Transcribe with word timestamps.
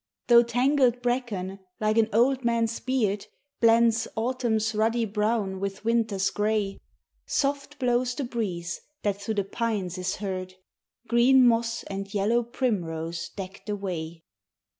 Though 0.29 0.41
tangled 0.41 1.03
bracken 1.03 1.59
like 1.79 1.95
an 1.95 2.09
old 2.11 2.43
man's 2.43 2.79
beard 2.79 3.27
Blends 3.59 4.07
autumn's 4.15 4.73
ruddy 4.73 5.05
brown 5.05 5.59
with 5.59 5.85
winter's 5.85 6.31
grey, 6.31 6.79
Soft 7.27 7.77
blows 7.77 8.15
the 8.15 8.23
breeze 8.23 8.81
that 9.03 9.21
through 9.21 9.35
the 9.35 9.43
pines 9.43 9.99
is 9.99 10.15
heard, 10.15 10.55
Green 11.07 11.45
moss 11.47 11.83
and 11.83 12.11
yellow 12.15 12.41
primrose 12.41 13.29
deck 13.29 13.61
the 13.67 13.75
way. 13.75 14.23